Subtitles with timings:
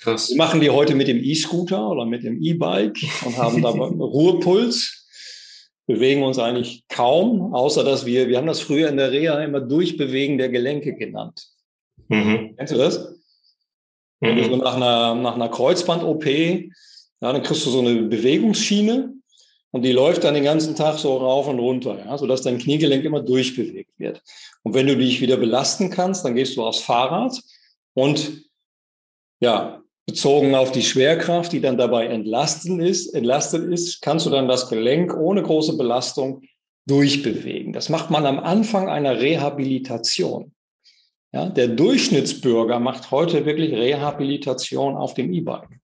[0.00, 0.30] Krass.
[0.30, 5.06] Wir machen die heute mit dem E-Scooter oder mit dem E-Bike und haben da Ruhepuls
[5.86, 9.60] bewegen uns eigentlich kaum, außer dass wir, wir haben das früher in der Reha immer
[9.60, 11.48] Durchbewegen der Gelenke genannt.
[12.08, 12.54] Mhm.
[12.56, 13.14] Kennst du das?
[14.20, 19.14] Wenn du so nach einer, nach einer Kreuzband-OP, ja, dann kriegst du so eine Bewegungsschiene
[19.72, 23.04] und die läuft dann den ganzen Tag so rauf und runter, ja, sodass dein Kniegelenk
[23.04, 24.22] immer durchbewegt wird.
[24.62, 27.40] Und wenn du dich wieder belasten kannst, dann gehst du aufs Fahrrad
[27.94, 28.44] und
[29.40, 29.79] ja,
[30.10, 34.68] bezogen auf die Schwerkraft, die dann dabei entlastet ist, entlastet ist, kannst du dann das
[34.68, 36.42] Gelenk ohne große Belastung
[36.88, 37.72] durchbewegen.
[37.72, 40.52] Das macht man am Anfang einer Rehabilitation.
[41.32, 45.78] Ja, der Durchschnittsbürger macht heute wirklich Rehabilitation auf dem E-Bike.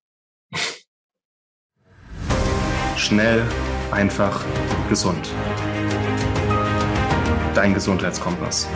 [2.96, 3.46] Schnell,
[3.92, 4.44] einfach,
[4.88, 5.30] gesund.
[7.54, 8.66] Dein Gesundheitskompass.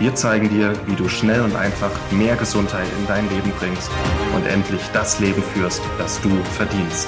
[0.00, 3.90] Wir zeigen dir, wie du schnell und einfach mehr Gesundheit in dein Leben bringst
[4.34, 7.06] und endlich das Leben führst, das du verdienst.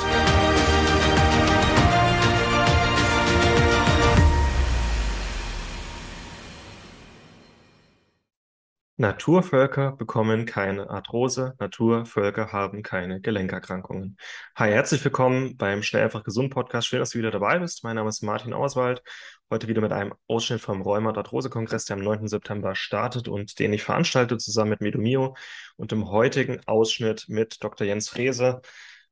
[8.97, 14.19] Naturvölker bekommen keine Arthrose, Naturvölker haben keine Gelenkerkrankungen.
[14.55, 16.89] Hi, herzlich willkommen beim Schnell einfach gesund Podcast.
[16.89, 17.85] Schön, dass du wieder dabei bist.
[17.85, 19.03] Mein Name ist Martin Auswald
[19.53, 22.27] Heute wieder mit einem Ausschnitt vom Rheuma-Arthrose-Kongress, der am 9.
[22.27, 25.37] September startet und den ich veranstalte zusammen mit Medomio.
[25.77, 27.87] Und im heutigen Ausschnitt mit Dr.
[27.87, 28.63] Jens Frese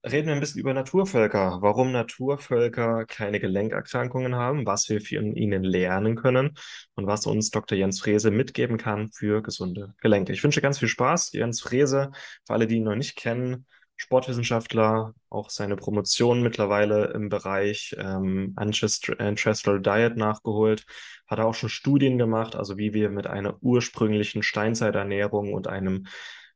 [0.05, 5.63] reden wir ein bisschen über Naturvölker, warum Naturvölker keine Gelenkerkrankungen haben, was wir von ihnen
[5.63, 6.57] lernen können
[6.95, 7.77] und was uns Dr.
[7.77, 10.33] Jens Frese mitgeben kann für gesunde Gelenke.
[10.33, 11.33] Ich wünsche ganz viel Spaß.
[11.33, 12.11] Jens Frese,
[12.47, 18.55] für alle, die ihn noch nicht kennen, Sportwissenschaftler, auch seine Promotion mittlerweile im Bereich ähm,
[18.57, 20.87] Ancestral Diet nachgeholt,
[21.27, 26.07] hat er auch schon Studien gemacht, also wie wir mit einer ursprünglichen Steinzeiternährung und einem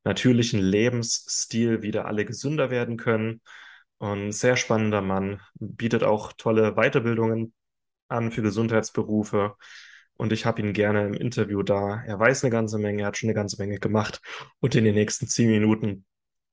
[0.04, 3.40] natürlichen Lebensstil wieder alle gesünder werden können.
[3.98, 7.54] Und sehr spannender Mann, bietet auch tolle Weiterbildungen
[8.08, 9.54] an für Gesundheitsberufe.
[10.16, 12.02] Und ich habe ihn gerne im Interview da.
[12.06, 14.20] Er weiß eine ganze Menge, er hat schon eine ganze Menge gemacht.
[14.60, 16.04] Und in den nächsten zehn Minuten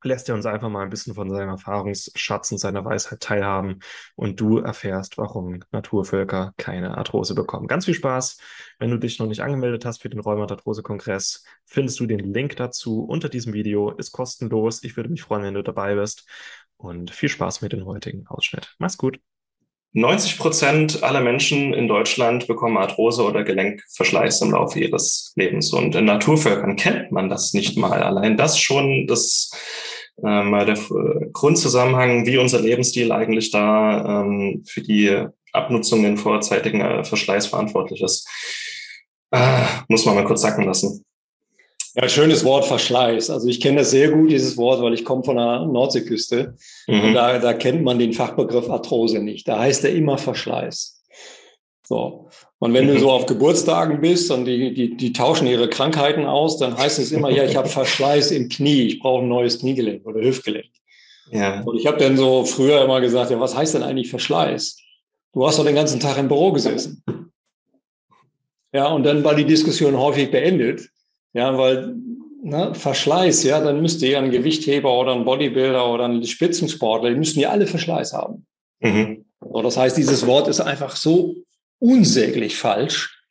[0.03, 3.79] lässt er uns einfach mal ein bisschen von seinem Erfahrungsschatz und seiner Weisheit teilhaben
[4.16, 7.67] und du erfährst, warum Naturvölker keine Arthrose bekommen.
[7.67, 8.38] Ganz viel Spaß.
[8.79, 13.03] Wenn du dich noch nicht angemeldet hast für den Rheumatarthrose-Kongress, findest du den Link dazu
[13.03, 13.91] unter diesem Video.
[13.91, 14.84] Ist kostenlos.
[14.84, 16.28] Ich würde mich freuen, wenn du dabei bist.
[16.78, 18.75] Und viel Spaß mit dem heutigen Ausschnitt.
[18.79, 19.19] Mach's gut.
[19.94, 25.73] 90 Prozent aller Menschen in Deutschland bekommen Arthrose oder Gelenkverschleiß im Laufe ihres Lebens.
[25.73, 28.01] Und in Naturvölkern kennt man das nicht mal.
[28.01, 29.51] Allein das schon, das
[30.21, 36.81] mal der äh, Grundzusammenhang, wie unser Lebensstil eigentlich da ähm, für die Abnutzung in vorzeitigen
[36.81, 38.27] äh, Verschleiß verantwortlich ist.
[39.31, 41.03] Äh, muss man mal kurz sacken lassen.
[41.93, 43.29] Ja, schönes Wort Verschleiß.
[43.29, 46.55] Also ich kenne das sehr gut, dieses Wort, weil ich komme von der Nordseeküste.
[46.88, 47.01] Mhm.
[47.01, 49.47] Und da, da kennt man den Fachbegriff Arthrose nicht.
[49.47, 51.00] Da heißt er immer Verschleiß.
[51.91, 52.29] So.
[52.59, 52.94] Und wenn mhm.
[52.94, 57.00] du so auf Geburtstagen bist und die, die, die tauschen ihre Krankheiten aus, dann heißt
[57.00, 60.72] es immer, ja, ich habe Verschleiß im Knie, ich brauche ein neues Kniegelenk oder Hüftgelenk.
[61.31, 61.62] Ja.
[61.63, 64.78] Und ich habe dann so früher immer gesagt, ja, was heißt denn eigentlich Verschleiß?
[65.34, 67.03] Du hast doch den ganzen Tag im Büro gesessen.
[68.74, 70.88] Ja, und dann war die Diskussion häufig beendet.
[71.34, 71.94] Ja, weil
[72.41, 77.18] ne, Verschleiß, ja, dann müsste ja ein Gewichtheber oder ein Bodybuilder oder ein Spitzensportler, die
[77.18, 78.46] müssen ja alle Verschleiß haben.
[78.80, 79.25] Mhm.
[79.41, 81.35] So, das heißt, dieses Wort ist einfach so
[81.81, 83.22] unsäglich falsch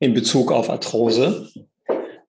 [0.00, 1.48] in Bezug auf Arthrose,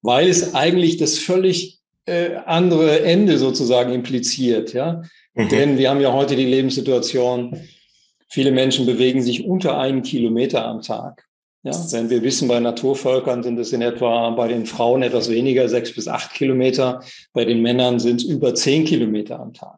[0.01, 5.03] weil es eigentlich das völlig äh, andere Ende sozusagen impliziert, ja.
[5.33, 5.49] Mhm.
[5.49, 7.59] Denn wir haben ja heute die Lebenssituation,
[8.27, 11.25] viele Menschen bewegen sich unter einen Kilometer am Tag.
[11.63, 15.67] Ja, wenn wir wissen, bei Naturvölkern sind es in etwa bei den Frauen etwas weniger,
[15.67, 17.03] sechs bis acht Kilometer.
[17.33, 19.77] Bei den Männern sind es über zehn Kilometer am Tag.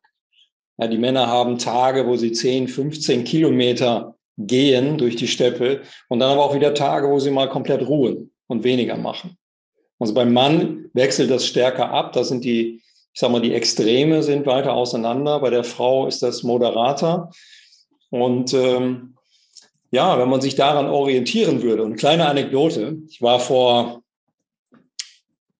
[0.77, 4.15] Ja, die Männer haben Tage, wo sie zehn, 15 Kilometer
[4.47, 8.31] gehen durch die Steppe und dann aber auch wieder Tage, wo sie mal komplett ruhen
[8.47, 9.37] und weniger machen.
[9.99, 12.13] Also beim Mann wechselt das stärker ab.
[12.13, 12.81] Da sind die,
[13.13, 15.39] ich sag mal, die Extreme sind weiter auseinander.
[15.39, 17.29] Bei der Frau ist das moderater.
[18.09, 19.15] Und ähm,
[19.91, 21.83] ja, wenn man sich daran orientieren würde.
[21.83, 22.97] Und kleine Anekdote.
[23.09, 24.01] Ich war vor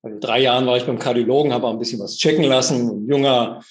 [0.04, 2.90] also drei Jahren war ich beim Kardiologen, habe ein bisschen was checken lassen.
[2.90, 3.62] Ein junger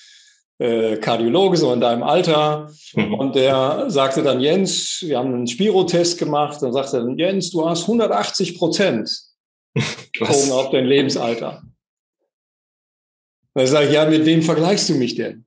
[0.60, 2.70] äh, Kardiologe, so in deinem Alter.
[2.94, 3.14] Mhm.
[3.14, 6.60] Und der sagte dann, Jens, wir haben einen Spirotest gemacht.
[6.60, 9.10] Dann sagte er, Jens, du hast 180 Prozent
[9.74, 11.62] bezogen auf dein Lebensalter.
[13.54, 15.46] Dann sage ich, ja, mit wem vergleichst du mich denn?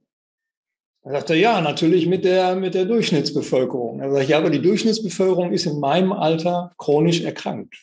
[1.03, 3.99] Er sagte, ja, natürlich mit der, mit der Durchschnittsbevölkerung.
[3.99, 7.75] Er sagt, ja, aber die Durchschnittsbevölkerung ist in meinem Alter chronisch erkrankt.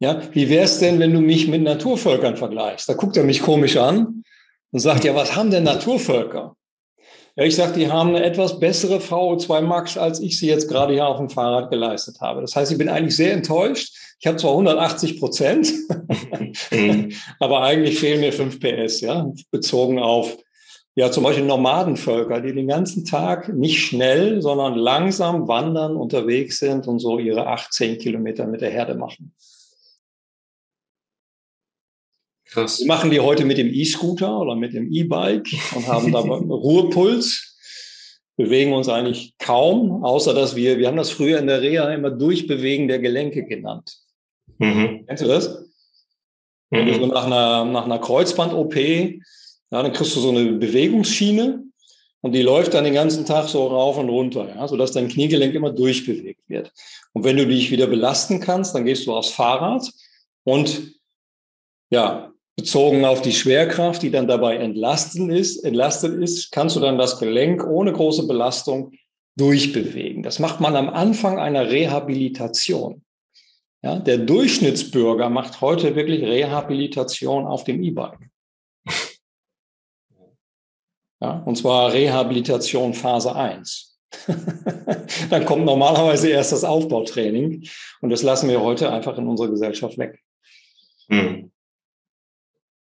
[0.00, 2.88] Ja, wie wäre es denn, wenn du mich mit Naturvölkern vergleichst?
[2.88, 4.24] Da guckt er mich komisch an
[4.74, 6.56] und sagt, ja, was haben denn Naturvölker?
[7.36, 10.94] Ja, ich sage, die haben eine etwas bessere VO2 Max, als ich sie jetzt gerade
[10.94, 12.40] hier auf dem Fahrrad geleistet habe.
[12.40, 13.94] Das heißt, ich bin eigentlich sehr enttäuscht.
[14.18, 15.72] Ich habe zwar 180 Prozent,
[16.72, 17.12] mhm.
[17.38, 20.38] aber eigentlich fehlen mir 5 PS, ja, bezogen auf
[20.96, 26.88] ja, zum Beispiel Nomadenvölker, die den ganzen Tag nicht schnell, sondern langsam wandern, unterwegs sind
[26.88, 29.34] und so ihre 18 Kilometer mit der Herde machen.
[32.54, 32.78] Krass.
[32.78, 36.52] Wir machen die heute mit dem E-Scooter oder mit dem E-Bike und haben da einen
[36.52, 37.58] Ruhepuls,
[38.36, 42.12] bewegen uns eigentlich kaum, außer dass wir, wir haben das früher in der Reha immer
[42.12, 43.96] Durchbewegen der Gelenke genannt.
[44.58, 45.04] Mhm.
[45.08, 45.66] Kennst du das?
[46.70, 46.94] Mhm.
[46.94, 51.64] So nach einer, nach einer Kreuzband-OP ja, dann kriegst du so eine Bewegungsschiene
[52.20, 55.54] und die läuft dann den ganzen Tag so rauf und runter, ja, sodass dein Kniegelenk
[55.54, 56.72] immer durchbewegt wird.
[57.14, 59.90] Und wenn du dich wieder belasten kannst, dann gehst du aufs Fahrrad
[60.44, 60.94] und
[61.90, 66.98] ja, bezogen auf die Schwerkraft, die dann dabei entlastet ist, entlastet ist, kannst du dann
[66.98, 68.92] das Gelenk ohne große Belastung
[69.36, 70.22] durchbewegen.
[70.22, 73.02] Das macht man am Anfang einer Rehabilitation.
[73.82, 78.30] Ja, der Durchschnittsbürger macht heute wirklich Rehabilitation auf dem E-Bike.
[81.20, 83.98] Ja, und zwar Rehabilitation Phase 1.
[85.30, 87.68] Dann kommt normalerweise erst das Aufbautraining
[88.00, 90.22] und das lassen wir heute einfach in unserer Gesellschaft weg.
[91.08, 91.50] Hm.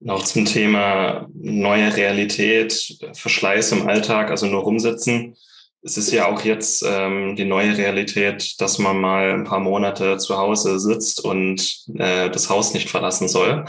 [0.04, 5.34] Noch zum Thema neue Realität, Verschleiß im Alltag, also nur rumsitzen.
[5.80, 10.18] Es ist ja auch jetzt ähm, die neue Realität, dass man mal ein paar Monate
[10.18, 13.64] zu Hause sitzt und äh, das Haus nicht verlassen soll.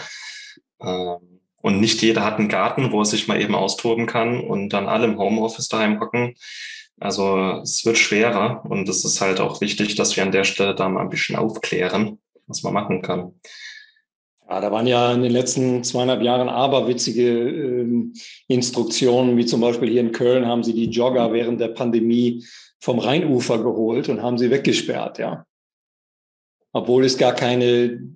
[0.82, 4.72] Ähm, und nicht jeder hat einen Garten, wo er sich mal eben austoben kann und
[4.72, 6.36] dann alle im Homeoffice daheim hocken.
[7.00, 10.76] Also es wird schwerer und es ist halt auch wichtig, dass wir an der Stelle
[10.76, 13.40] da mal ein bisschen aufklären, was man machen kann.
[14.48, 18.12] Ja, da waren ja in den letzten zweieinhalb Jahren aberwitzige äh,
[18.48, 22.46] Instruktionen, wie zum Beispiel hier in Köln haben sie die Jogger während der Pandemie
[22.80, 25.46] vom Rheinufer geholt und haben sie weggesperrt, ja.
[26.74, 28.14] Obwohl es gar keine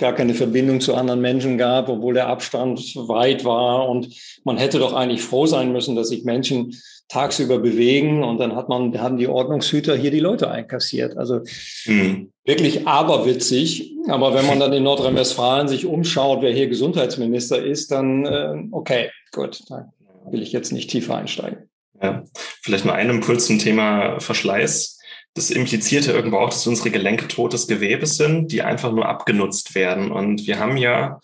[0.00, 3.88] gar keine Verbindung zu anderen Menschen gab, obwohl der Abstand weit war.
[3.88, 4.08] Und
[4.44, 6.74] man hätte doch eigentlich froh sein müssen, dass sich Menschen
[7.10, 8.22] tagsüber bewegen.
[8.22, 11.16] Und dann hat man, haben die Ordnungshüter hier die Leute einkassiert.
[11.16, 11.40] Also
[11.86, 12.32] mhm.
[12.44, 13.94] wirklich aberwitzig.
[14.08, 19.10] Aber wenn man dann in Nordrhein-Westfalen sich umschaut, wer hier Gesundheitsminister ist, dann äh, okay,
[19.32, 19.92] gut, da
[20.30, 21.68] will ich jetzt nicht tiefer einsteigen.
[22.02, 22.22] Ja,
[22.62, 25.00] vielleicht nur einen Impuls zum Thema Verschleiß
[25.34, 29.74] das impliziert ja irgendwo auch, dass unsere Gelenke totes Gewebe sind, die einfach nur abgenutzt
[29.74, 30.10] werden.
[30.10, 31.20] Und wir haben ja,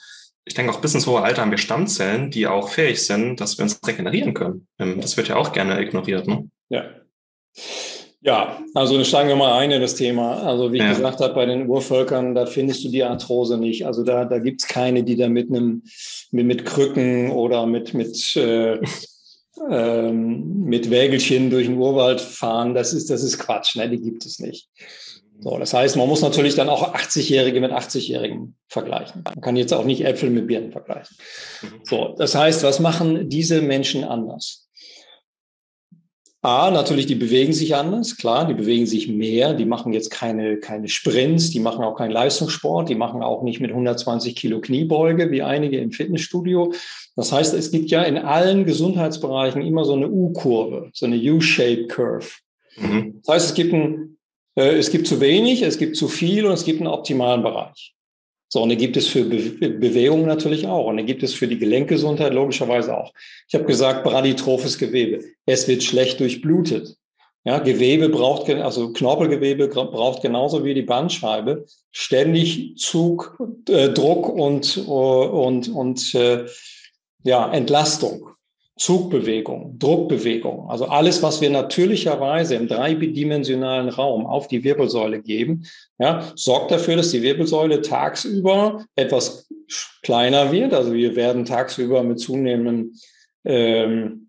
[0.46, 3.58] ich denke auch bis ins hohe Alter haben wir Stammzellen, die auch fähig sind, dass
[3.58, 4.68] wir uns regenerieren können.
[4.78, 6.26] Ähm, das wird ja auch gerne ignoriert.
[6.26, 6.48] Ne?
[6.68, 6.84] Ja.
[8.22, 10.42] Ja, also steigen wir mal ein in das Thema.
[10.42, 10.90] Also wie ich ja.
[10.90, 13.86] gesagt habe, bei den Urvölkern, da findest du die Arthrose nicht.
[13.86, 15.82] Also da, da gibt's keine, die da mit einem
[16.32, 18.80] mit, mit Krücken oder mit, mit äh,
[19.70, 23.88] ähm, mit Wägelchen durch den Urwald fahren, das ist, das ist Quatsch, ne?
[23.88, 24.68] die gibt es nicht.
[25.40, 29.22] So, das heißt, man muss natürlich dann auch 80-Jährige mit 80-Jährigen vergleichen.
[29.24, 31.16] Man kann jetzt auch nicht Äpfel mit Birnen vergleichen.
[31.62, 31.80] Mhm.
[31.84, 34.66] So, das heißt, was machen diese Menschen anders?
[36.46, 40.58] A, natürlich, die bewegen sich anders, klar, die bewegen sich mehr, die machen jetzt keine,
[40.58, 45.32] keine Sprints, die machen auch keinen Leistungssport, die machen auch nicht mit 120 Kilo Kniebeuge
[45.32, 46.72] wie einige im Fitnessstudio.
[47.16, 51.88] Das heißt, es gibt ja in allen Gesundheitsbereichen immer so eine U-Kurve, so eine U-Shaped
[51.88, 52.28] Curve.
[52.76, 53.20] Mhm.
[53.24, 54.15] Das heißt, es gibt, ein, äh,
[54.62, 57.94] es gibt zu wenig, es gibt zu viel und es gibt einen optimalen Bereich.
[58.48, 60.86] So, und den gibt es für Be Bewegung natürlich auch.
[60.86, 63.12] Und den gibt es für die Gelenkgesundheit logischerweise auch.
[63.48, 65.24] Ich habe gesagt, braditrophes Gewebe.
[65.46, 66.96] Es wird schlecht durchblutet.
[67.44, 74.78] Ja, Gewebe braucht, also Knorpelgewebe braucht genauso wie die Bandscheibe ständig Zug, äh, Druck und,
[74.78, 76.46] und, und äh,
[77.22, 78.30] ja, Entlastung.
[78.78, 85.64] Zugbewegung, Druckbewegung, also alles, was wir natürlicherweise im dreidimensionalen Raum auf die Wirbelsäule geben,
[85.98, 89.48] ja, sorgt dafür, dass die Wirbelsäule tagsüber etwas
[90.02, 90.74] kleiner wird.
[90.74, 92.92] Also wir werden tagsüber mit zunehmendem,
[93.46, 94.28] ähm,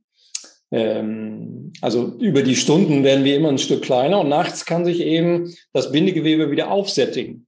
[0.71, 5.01] ähm, also über die Stunden werden wir immer ein Stück kleiner und nachts kann sich
[5.01, 7.47] eben das Bindegewebe wieder aufsättigen.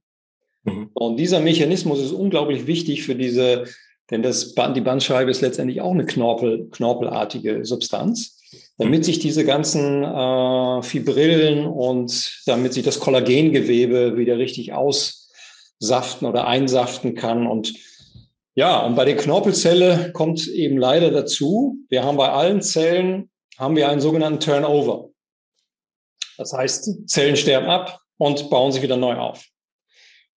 [0.64, 0.90] Mhm.
[0.92, 3.64] Und dieser Mechanismus ist unglaublich wichtig für diese
[4.10, 8.36] denn das, die Bandscheibe ist letztendlich auch eine Knorpel, knorpelartige Substanz.
[8.78, 16.48] Damit sich diese ganzen äh, Fibrillen und damit sich das Kollagengewebe wieder richtig aussaften oder
[16.48, 17.46] einsaften kann.
[17.46, 17.74] Und
[18.54, 23.76] ja, und bei der Knorpelzelle kommt eben leider dazu, wir haben bei allen Zellen, haben
[23.76, 25.10] wir einen sogenannten Turnover.
[26.36, 29.44] Das heißt, Zellen sterben ab und bauen sich wieder neu auf.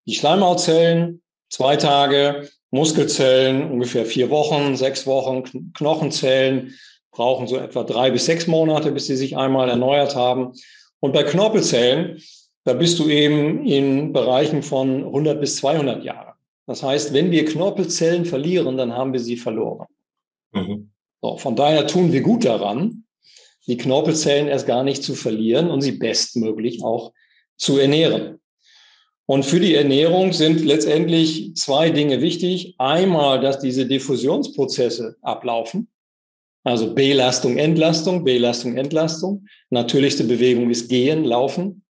[0.06, 1.23] Die Schleimhautzellen
[1.54, 6.74] zwei Tage, Muskelzellen ungefähr vier Wochen, sechs Wochen, Knochenzellen
[7.12, 10.54] brauchen so etwa drei bis sechs Monate, bis sie sich einmal erneuert haben.
[11.00, 12.20] Und bei Knorpelzellen,
[12.64, 16.34] da bist du eben in Bereichen von 100 bis 200 Jahren.
[16.66, 19.86] Das heißt, wenn wir Knorpelzellen verlieren, dann haben wir sie verloren.
[20.54, 20.90] Mhm.
[21.22, 23.04] So, von daher tun wir gut daran,
[23.68, 27.14] die Knorpelzellen erst gar nicht zu verlieren und sie bestmöglich auch
[27.58, 28.40] zu ernähren.
[29.34, 32.76] Und für die Ernährung sind letztendlich zwei Dinge wichtig.
[32.78, 35.92] Einmal, dass diese Diffusionsprozesse ablaufen.
[36.64, 39.48] Also Belastung, Entlastung, Belastung, Entlastung.
[39.72, 41.84] Natürlichste Bewegung ist Gehen, Laufen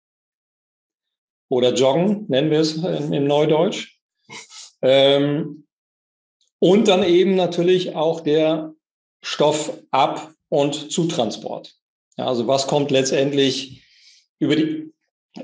[1.50, 3.98] oder Joggen, nennen wir es im Neudeutsch.
[4.84, 5.66] Ähm,
[6.60, 8.76] und dann eben natürlich auch der
[9.24, 11.74] Stoffab- und Zutransport.
[12.18, 13.82] Also was kommt letztendlich
[14.38, 14.92] über die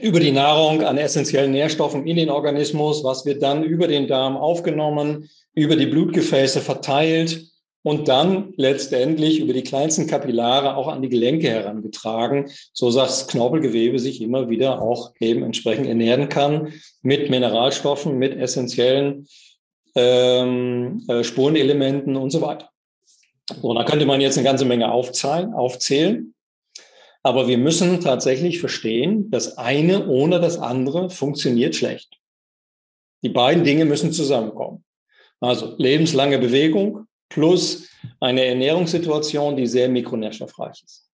[0.02, 4.36] über die Nahrung an essentiellen Nährstoffen in den Organismus, was wird dann über den Darm
[4.36, 7.48] aufgenommen, über die Blutgefäße verteilt
[7.84, 13.28] und dann letztendlich über die kleinsten Kapillare auch an die Gelenke herangetragen, so dass das
[13.30, 19.28] Knorpelgewebe sich immer wieder auch eben entsprechend ernähren kann mit Mineralstoffen, mit essentiellen
[19.96, 22.70] ähm, äh, Spurenelementen und so weiter.
[23.62, 25.54] So, da könnte man jetzt eine ganze Menge aufzählen.
[25.54, 26.34] aufzählen.
[27.24, 32.20] Aber wir müssen tatsächlich verstehen, das eine ohne das andere funktioniert schlecht.
[33.24, 34.84] Die beiden Dinge müssen zusammenkommen.
[35.40, 41.08] Also lebenslange Bewegung plus eine Ernährungssituation, die sehr mikronährstoffreich ist.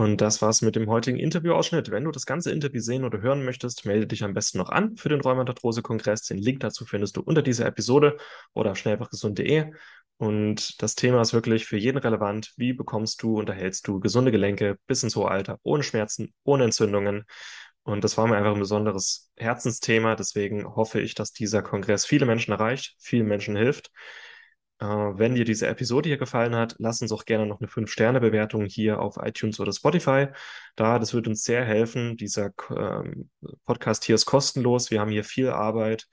[0.00, 1.90] Und das war's mit dem heutigen Interviewausschnitt.
[1.90, 4.96] Wenn du das ganze Interview sehen oder hören möchtest, melde dich am besten noch an
[4.96, 6.22] für den Rheumatarthrose-Kongress.
[6.22, 8.16] Den Link dazu findest du unter dieser Episode
[8.54, 9.72] oder auf schnellfachgesund.de.
[10.20, 12.52] Und das Thema ist wirklich für jeden relevant.
[12.58, 17.24] Wie bekommst du, unterhältst du gesunde Gelenke bis ins hohe Alter, ohne Schmerzen, ohne Entzündungen?
[17.84, 20.16] Und das war mir einfach ein besonderes Herzensthema.
[20.16, 23.90] Deswegen hoffe ich, dass dieser Kongress viele Menschen erreicht, vielen Menschen hilft.
[24.78, 28.66] Äh, wenn dir diese Episode hier gefallen hat, lass uns auch gerne noch eine 5-Sterne-Bewertung
[28.66, 30.26] hier auf iTunes oder Spotify
[30.76, 30.98] da.
[30.98, 32.18] Das wird uns sehr helfen.
[32.18, 33.30] Dieser ähm,
[33.64, 34.90] Podcast hier ist kostenlos.
[34.90, 36.08] Wir haben hier viel Arbeit,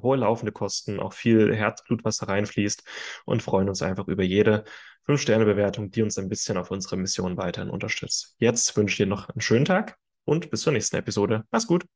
[0.00, 2.84] hohe laufende Kosten, auch viel Herzblut, was da reinfließt
[3.24, 4.62] und freuen uns einfach über jede
[5.06, 8.36] 5-Sterne-Bewertung, die uns ein bisschen auf unsere Mission weiterhin unterstützt.
[8.38, 11.44] Jetzt wünsche ich dir noch einen schönen Tag und bis zur nächsten Episode.
[11.50, 11.86] Mach's gut.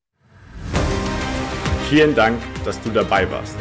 [1.91, 3.57] Vielen Dank, dass du dabei warst.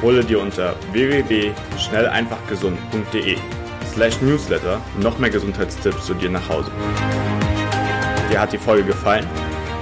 [0.00, 3.36] Hole dir unter www.schnelleinfachgesund.de
[3.92, 6.70] slash newsletter noch mehr Gesundheitstipps zu dir nach Hause.
[8.30, 9.26] Dir hat die Folge gefallen?